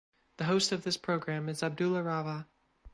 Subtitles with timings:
[0.37, 2.47] The host of this program is Abdullah Rava.